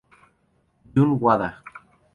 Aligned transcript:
Jun 0.95 1.13
Wada 1.21 1.49